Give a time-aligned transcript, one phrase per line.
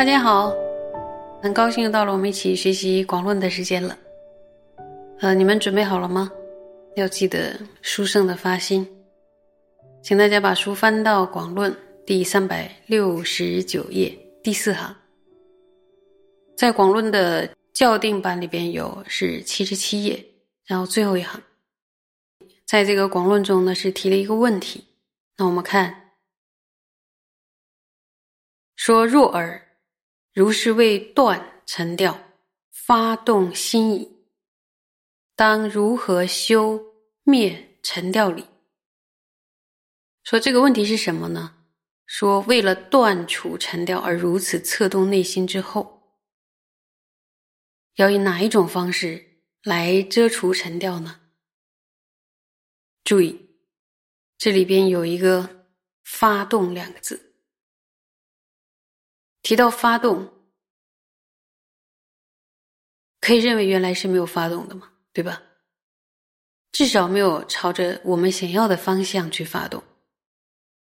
[0.00, 0.50] 大家好，
[1.42, 3.98] 很高兴又到了我们一起学习广论的时间了。
[5.18, 6.32] 呃，你们准备好了吗？
[6.96, 8.88] 要记得书圣的发心，
[10.02, 11.76] 请大家把书翻到广论
[12.06, 14.96] 第三百六十九页第四行。
[16.56, 20.24] 在广论的校订版里边有是七十七页，
[20.64, 21.42] 然后最后一行，
[22.64, 24.82] 在这个广论中呢是提了一个问题。
[25.36, 26.12] 那我们看，
[28.76, 29.66] 说若尔。
[30.32, 32.18] 如是为断沉掉，
[32.70, 34.16] 发动心矣。
[35.34, 36.80] 当如何修
[37.24, 38.44] 灭沉掉理？
[40.22, 41.56] 说这个问题是什么呢？
[42.06, 46.18] 说为了断除沉掉而如此策动内心之后，
[47.96, 51.20] 要以哪一种方式来遮除沉掉呢？
[53.02, 53.50] 注意，
[54.38, 55.66] 这里边有一个
[56.04, 57.29] “发动”两个字。
[59.42, 60.32] 提到发动，
[63.20, 65.42] 可以认为原来是没有发动的嘛，对吧？
[66.72, 69.82] 至少没有朝着我们想要的方向去发动，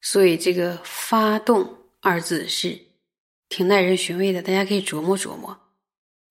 [0.00, 2.78] 所以这个“发动”二字是
[3.48, 5.58] 挺耐人寻味的，大家可以琢磨琢磨。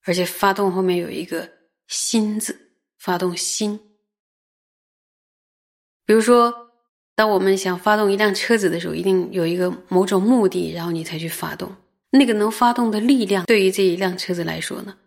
[0.03, 1.51] 而且“发动”后面有一个
[1.87, 3.79] “心”字，发动心。
[6.05, 6.71] 比如说，
[7.15, 11.75] 当我们想发动一辆车子的时候，一定有一个某种目的，然后你才去发动。
[12.11, 14.97] 那个能发动的力量，对于这一辆车子来说呢，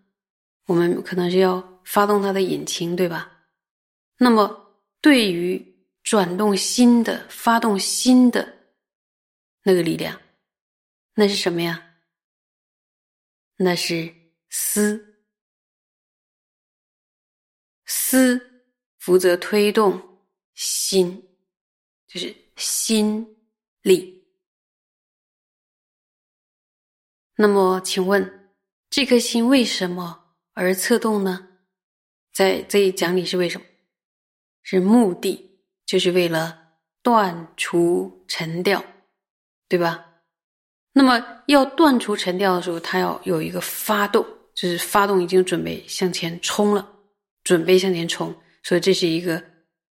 [0.66, 3.30] 我们可能是要发动它的引擎，对吧？
[4.16, 8.56] 那么，对于转动心的、发动心的
[9.62, 10.18] 那个力量，
[11.14, 11.82] 那是什么呀？
[13.56, 14.12] 那是
[14.48, 15.22] 思，
[17.84, 18.40] 思
[18.98, 20.00] 负责推动
[20.54, 21.22] 心，
[22.06, 23.36] 就是心
[23.82, 24.23] 力。
[27.36, 28.52] 那么，请问
[28.90, 31.48] 这颗心为什么而策动呢？
[32.32, 33.66] 在这一讲里是为什么？
[34.62, 36.58] 是目的，就是为了
[37.02, 38.84] 断除尘掉，
[39.68, 40.06] 对吧？
[40.92, 44.24] 那么要断除尘掉的时候，它要有一个发动，
[44.54, 46.88] 就是发动已经准备向前冲了，
[47.42, 49.42] 准备向前冲，所以这是一个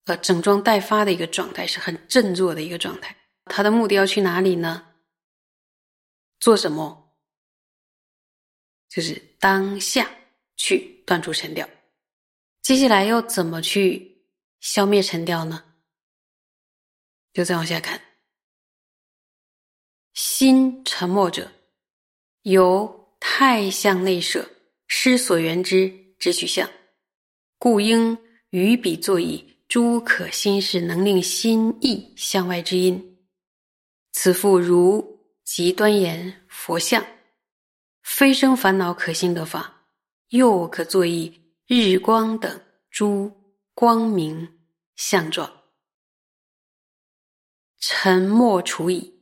[0.06, 3.16] 呃整装待发的一个状态，是很振作的一个状态。
[3.46, 4.88] 它的目的要去哪里呢？
[6.40, 7.07] 做什么？
[8.90, 10.10] 就是当下
[10.56, 11.68] 去断除尘掉，
[12.62, 14.24] 接下来要怎么去
[14.60, 15.64] 消灭沉掉呢？
[17.34, 18.02] 就再往下看，
[20.14, 21.52] 心沉默者，
[22.44, 24.50] 由太向内摄，
[24.88, 25.88] 失所缘之
[26.18, 26.68] 直取相，
[27.60, 28.18] 故应
[28.50, 33.18] 于彼作以诸可心事，能令心意向外之因。
[34.14, 37.06] 此复如极端言佛像。
[38.08, 39.84] 非生烦恼可心得法，
[40.30, 43.30] 又可作以日光等诸
[43.76, 44.48] 光明
[44.96, 45.52] 相状。
[47.80, 49.14] 沉默除矣，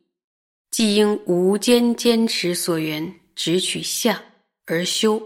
[0.70, 4.18] 即应无间坚持所缘，直取相
[4.68, 5.22] 而修。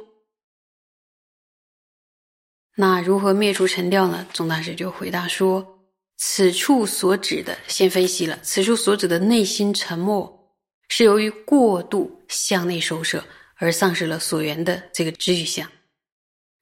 [2.76, 4.26] 那如何灭除沉掉呢？
[4.34, 5.80] 宗大师就回答说：
[6.16, 8.40] 此处所指的，先分析了。
[8.42, 10.56] 此处所指的内心沉默，
[10.88, 13.24] 是由于过度向内收摄。
[13.62, 15.70] 而丧失了所缘的这个知取相，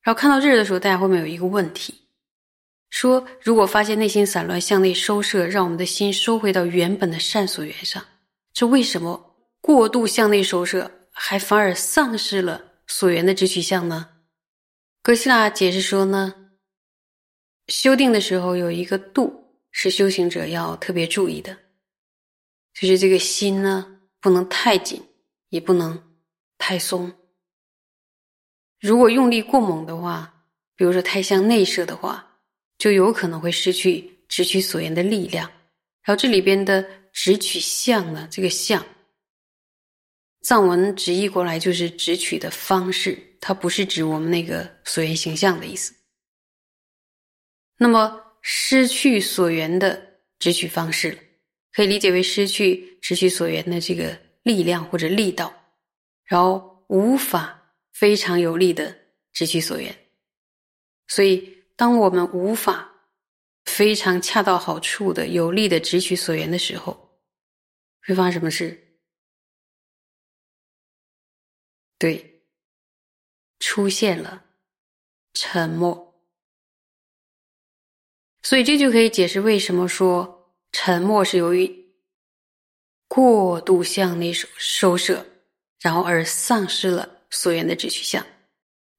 [0.01, 1.93] 然后看到这儿的时候，大家后面有一个问题，
[2.89, 8.03] 说如果发现内心散乱，向内收摄，让我们的心收回到原本的善所缘上，
[8.51, 14.09] 这为什么过度向内收摄，还反而丧失了所缘的知取相呢？
[15.03, 16.33] 格西拉解释说呢，
[17.67, 21.55] 修定的时候有一个度是修行者要特别注意的，
[22.73, 25.03] 就是这个心呢不能太紧，
[25.49, 26.06] 也不能。
[26.57, 27.13] 太松，
[28.79, 30.45] 如果用力过猛的话，
[30.75, 32.39] 比如说太向内射的话，
[32.77, 35.49] 就有可能会失去直取所言的力量。
[36.03, 38.85] 然后这里边的直取相呢，这个相，
[40.41, 45.93] 藏文直译过来就是直取的方式，它不是指我们那个所缘形象的意思。
[47.77, 51.17] 那么失去所缘的直取方式，
[51.73, 55.53] 可以理解为失去直取所缘的这个力量或者力道。
[56.27, 58.95] 然后无法非常有力的
[59.33, 59.97] 直取所缘，
[61.07, 62.91] 所以当我们无法
[63.65, 67.19] 非常恰到好处的有力的直取所缘的时候，
[68.05, 68.99] 会发生什么事？
[71.97, 72.43] 对，
[73.59, 74.45] 出现了
[75.33, 76.21] 沉默，
[78.43, 81.95] 所以这就可以解释为什么说沉默是由于
[83.07, 85.25] 过度向内收收摄，
[85.81, 88.25] 然后而丧失了所缘的直取向。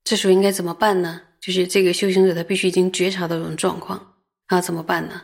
[0.05, 1.23] 这时候应该怎么办呢？
[1.41, 4.17] 就是这个修行者他必须已经觉察到这种状况，
[4.49, 5.23] 那怎么办呢？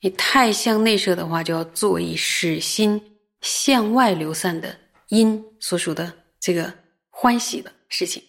[0.00, 4.78] 你太向内摄的话，就要做以使心向外流散的
[5.08, 6.72] 因所属的这个
[7.10, 8.22] 欢喜的事情。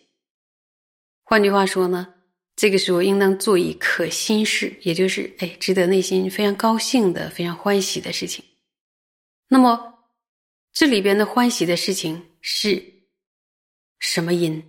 [1.23, 2.13] 换句话说呢，
[2.55, 8.43] 这个时候应当做以可心事，也就是哎，值得内心非常高兴的、非常欢喜的事情。
[9.47, 9.98] 那么
[10.79, 12.81] 这里边的欢喜的事情是
[13.99, 14.63] 什么因？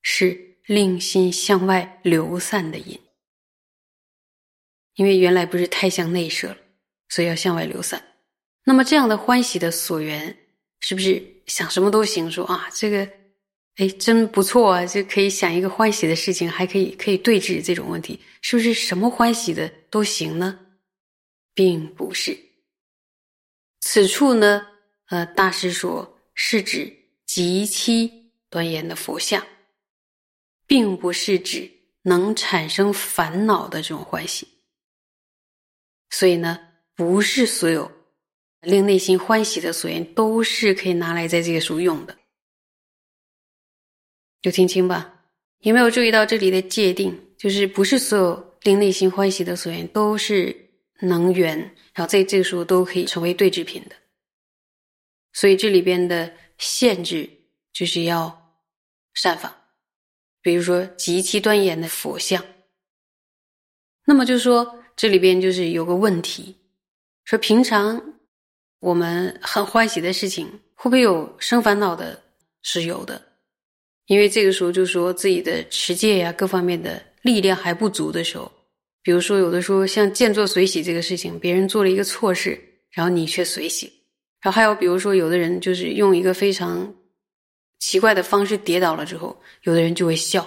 [0.00, 2.98] 是令心向外流散的因。
[4.94, 6.56] 因为原来不是太向内摄了，
[7.10, 8.02] 所以要向外流散。
[8.64, 10.34] 那么这样的欢喜的所缘，
[10.80, 12.30] 是不是想什么都行？
[12.30, 13.06] 说啊，这个。
[13.76, 14.86] 哎，真不错啊！
[14.86, 20.58] 就可以想一个欢喜的事情，还可以可以对峙这种问题，是不是什么欢喜的都行呢？
[21.52, 22.34] 并不是。
[23.80, 24.66] 此处呢，
[25.12, 26.90] 呃，大师说是指
[27.26, 28.10] 极其
[28.48, 29.46] 端严的佛像，
[30.66, 31.70] 并不是指
[32.00, 34.48] 能产生烦恼的这种欢喜。
[36.08, 36.58] 所以呢，
[36.94, 37.92] 不是所有
[38.62, 42.16] 令内心欢喜的所言都是可以拿来在这个书用的。
[44.40, 45.26] 就听清吧，
[45.60, 47.14] 有没有注意到这里的界定？
[47.36, 50.56] 就是不是所有令内心欢喜的所缘都是
[51.00, 51.58] 能源，
[51.92, 53.96] 然后在这个时候都可以成为对制品的。
[55.32, 57.28] 所以这里边的限制
[57.72, 58.60] 就是要
[59.14, 59.54] 善法，
[60.40, 62.44] 比如说极其端严的佛像。
[64.04, 66.56] 那么就说这里边就是有个问题，
[67.24, 68.20] 说平常
[68.80, 72.20] 我们很欢喜的事情，会不会有生烦恼的？
[72.62, 73.20] 是有的。
[74.06, 78.50] 因为这个时候就说自己的持戒呀，各方面的力量还不足的时候，
[79.00, 83.88] 比如说有的时候像见作随喜这个事情，别人做了一个错事，然后你却随喜；
[84.42, 86.94] 然后还有比如说有的人就是用一个非常
[87.78, 90.46] 奇怪的方式跌倒了之后，有的人就会笑，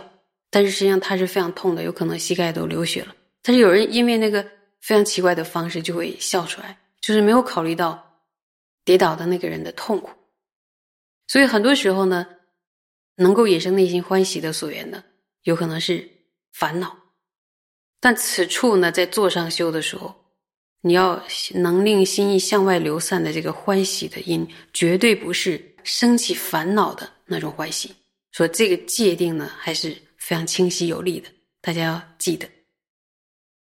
[0.51, 3.15] 但是实际上他是非常痛的，有可能膝盖都流血了。
[3.41, 4.43] 但是有人因为那个
[4.81, 8.21] 非常奇怪的方式就会笑出来，就是没有考虑到
[8.83, 10.11] 跌倒的那个人的痛苦。
[11.27, 12.27] 所以很多时候呢。
[13.17, 15.01] 能够引生内心欢喜的所缘的，
[15.43, 16.05] 有可能是
[16.51, 16.93] 烦恼。
[18.01, 20.13] 但此处呢，在座上修的时候，
[20.85, 21.19] 你要
[21.51, 27.91] 能令心意向外流散的这个欢喜的因，绝对不是升起烦恼的那种欢喜。
[28.31, 31.27] 说这个界定呢，还是非常清晰有力的，
[31.59, 32.47] 大家要记得。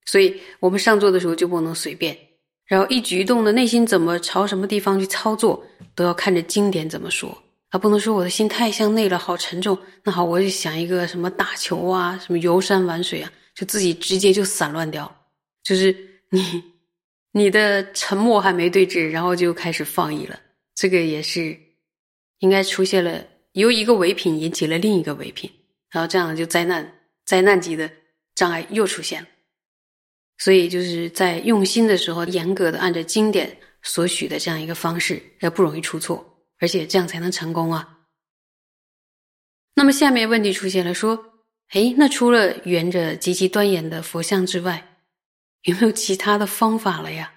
[0.05, 2.17] 所以我们上座的时候就不能随便，
[2.65, 5.65] 然后一举一动的内心怎么朝什么地方去操作，
[5.95, 7.29] 都要看着经典怎么说。
[7.69, 9.79] 啊不能说我的心太向内了，好沉重。
[10.03, 15.09] 那好，我就想一个什么打球啊，什么游山玩水啊，就自己直接就散乱掉。
[15.63, 15.95] 就是
[16.29, 16.61] 你，
[17.35, 20.39] 你的沉默还没对峙，然后就开始放逸了。
[20.75, 21.57] 这个也是
[22.39, 25.51] 应该出现了，由一个唯品引起了另一个唯品，
[25.91, 27.91] 然后这样就灾难、灾难级的
[28.35, 29.27] 障碍又出现了。
[30.37, 36.29] 所以就是在用心的时候，严格的按照经典所许的这样一个方式，也不容易出错。
[36.59, 37.97] 而且这样才能成功啊。
[39.75, 44.92] 那么下面问题出现了，说：哎，那除了圆着极其端严的佛像之外，
[45.63, 47.33] 有没有其他的方法了呀？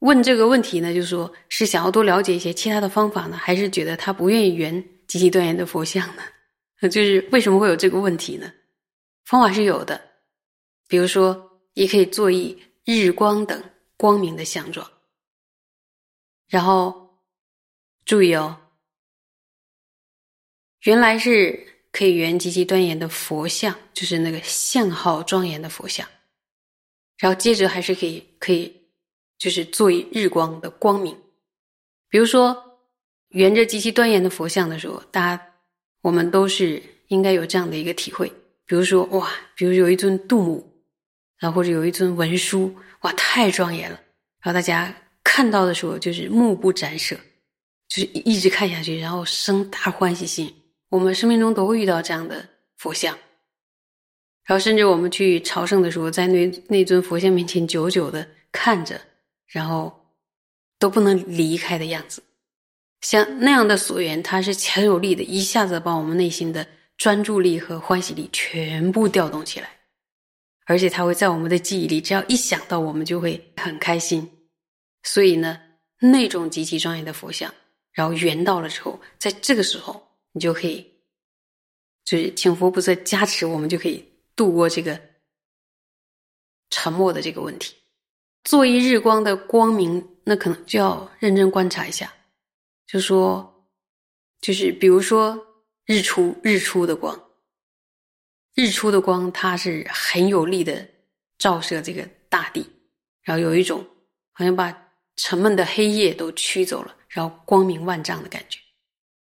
[0.00, 6.22] 问这个问题呢，就是说是想要多了解一些其他的方法呢，还是觉得他不愿意圆极其端严的佛像呢？
[6.88, 8.52] 就是为什么会有这个问题呢？
[9.24, 10.00] 方法是有的，
[10.86, 13.62] 比如说也可以做一日光等
[13.96, 14.88] 光明的相状，
[16.48, 17.06] 然后。
[18.04, 18.56] 注意哦，
[20.84, 26.08] 原来是可以圆极其端严的佛像，就是那个相好庄严的佛像，
[27.18, 28.74] 然后接着还是可以可以，
[29.38, 31.16] 就是作为日光的光明。
[32.08, 32.78] 比如说
[33.30, 35.46] 圆着极其端严的佛像的时候，大家
[36.00, 38.32] 我们都是应该有这样的一个体会。
[38.64, 40.84] 比如说哇，比如有一尊杜母，
[41.38, 44.00] 然后或者有一尊文殊，哇，太庄严了。
[44.40, 44.94] 然后大家
[45.24, 47.16] 看到的时候，就是目不展舍。
[47.88, 50.54] 就是一直看下去，然后生大欢喜心。
[50.90, 52.46] 我们生命中都会遇到这样的
[52.76, 53.18] 佛像，
[54.48, 58.98] 然后甚至我们去朝圣的时候，在那那尊佛像面前久久的看着，
[59.46, 59.94] 然后
[60.78, 62.22] 都不能离开的样子。
[63.02, 69.68] 像那样的所缘，它是强有力的，一下子把我们内心的专注力和欢喜力全部调动起来，
[70.64, 74.26] 而且它会在我们的记忆里，只要一想到，我们就会很开心。
[75.02, 75.60] 所以呢，
[76.00, 77.52] 那种极其庄严的佛像。
[77.92, 80.02] 然后圆到了之后，在这个时候，
[80.32, 80.86] 你就可以
[82.06, 84.02] 就是请佛菩萨加持，我们就可以
[84.38, 84.98] 度过这个
[86.70, 87.74] 沉默的这个问题。
[88.44, 92.10] 做一日光的光明，那可能就要认真观察一下。
[92.86, 93.68] 就说，
[94.40, 95.38] 就是比如说
[95.84, 97.20] 日出，日出的光，
[98.54, 100.88] 日出的光，它是很有力的
[101.36, 102.64] 照射这个大地，
[103.22, 103.84] 然后有一种
[104.32, 104.74] 好像把
[105.16, 108.58] 沉闷的黑夜都驱走了，然后光明万丈的感觉。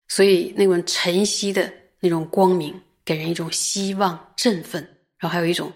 [0.07, 4.94] 所以那种晨曦的那种光明，给人一种希望、振奋，
[5.25, 5.73] 然后还有一种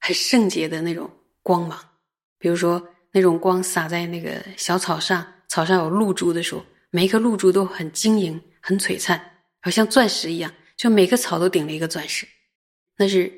[0.00, 1.10] 很圣洁的那种
[1.42, 1.78] 光芒。
[2.38, 6.64] 比如说那种光洒在那个小草上，草上有露珠的时候。
[6.88, 9.20] 每一颗露珠都很晶莹、很璀璨，
[9.60, 10.50] 好像钻石一样。
[10.78, 12.26] 就每个草都顶了一个钻石，
[12.96, 13.30] 那是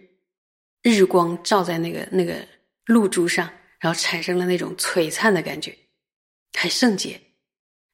[0.83, 2.47] 日光照在那个那个
[2.85, 5.77] 露珠上，然后产生了那种璀璨的感觉，
[6.57, 7.21] 很圣洁。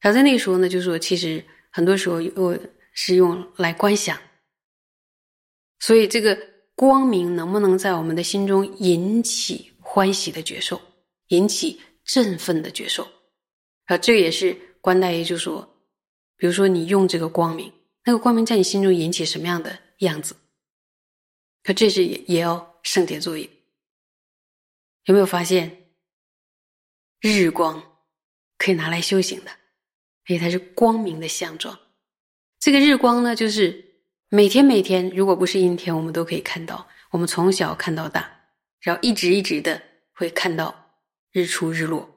[0.01, 2.59] 然后在那个时候呢，就是说其实很多时候我
[2.93, 4.19] 是用来观想，
[5.79, 6.37] 所以这个
[6.75, 10.81] 光明能不能在我们的心中引起欢喜的觉受，
[11.29, 13.07] 引起振奋的觉受？
[13.87, 14.57] 啊，这也是。
[14.83, 15.77] 关大爷就说
[16.37, 17.73] ：“比如说，你用这个光明，
[18.05, 20.35] 那个光明在你心中引起什么样的样子？
[21.63, 23.49] 可这是也也要圣洁作业。
[25.05, 25.93] 有没有发现，
[27.21, 27.81] 日光
[28.59, 29.53] 可以拿来修行的，
[30.27, 31.79] 因为它是光明的相状。
[32.59, 33.92] 这个日光呢，就是
[34.35, 36.89] 每天每天，如果不是阴天，我们都可以看到。
[37.11, 38.27] 我们从小看到大，
[38.81, 39.83] 然后一直一直的
[40.15, 40.75] 会看到
[41.33, 42.09] 日出日落。”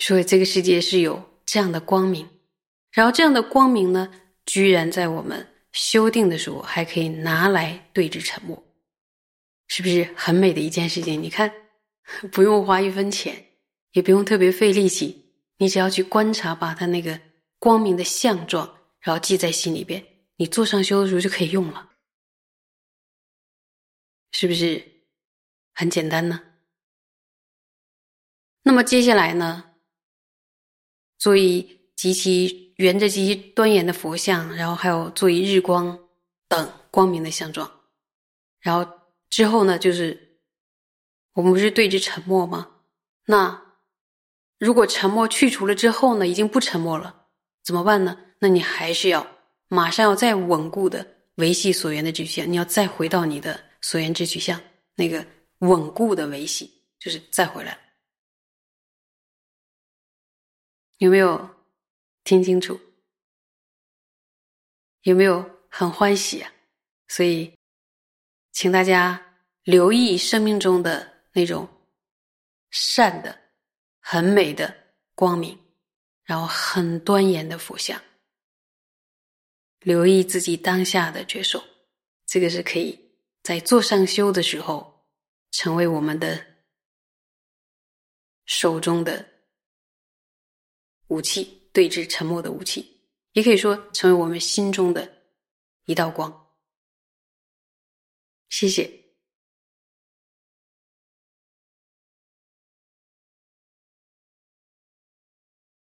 [0.00, 2.28] 所以这个世界是有这样的光明，
[2.90, 4.12] 然后这样的光明呢，
[4.46, 8.60] 居然在我们修订的时候还可以拿来对峙沉默，
[9.68, 11.22] 是不是很美的一件事情？
[11.22, 11.52] 你看，
[12.32, 13.44] 不用花一分钱，
[13.92, 17.20] 也不用特别费力气，你只要去观察，把它那个
[17.60, 20.04] 光明的相状，然后记在心里边，
[20.36, 21.90] 你做上修的时候就可以用了，
[24.32, 25.04] 是不是
[25.74, 26.42] 很简单呢？
[28.62, 29.64] 那么接下来呢？
[31.16, 36.08] 做一极其圆着极其端严的佛像，然后还有做一日光
[36.46, 37.86] 等光明的相状，
[38.60, 39.00] 然后
[39.30, 40.40] 之后呢，就是
[41.32, 42.82] 我们不是对着沉默吗？
[43.24, 43.80] 那
[44.58, 47.28] 如果沉默去除了之后呢，已经不沉默了，
[47.64, 48.27] 怎么办呢？
[48.38, 49.26] 那你还是要
[49.68, 54.60] 马上要再稳固的维系所缘的智取相，你要再回到你的所缘智取相
[54.94, 55.24] 那个
[55.58, 57.78] 稳固的维系，就是再回来。
[60.98, 61.48] 有没有
[62.24, 62.78] 听清楚？
[65.02, 66.52] 有没有很欢喜啊？
[67.06, 67.52] 所以，
[68.52, 69.20] 请大家
[69.62, 71.68] 留意生命中的那种
[72.70, 73.38] 善的、
[74.00, 74.74] 很美的
[75.14, 75.58] 光明，
[76.24, 78.00] 然后很端严的佛像。
[79.80, 81.62] 留意自己当下的觉受，
[82.26, 82.98] 这个是可以
[83.42, 85.06] 在做上修的时候
[85.50, 86.44] 成为我们的
[88.44, 89.26] 手中的。
[91.08, 93.00] 武器对峙沉默的武器，
[93.32, 95.10] 也可以说成为我们心中的
[95.86, 96.50] 一道光。
[98.50, 98.97] 谢谢。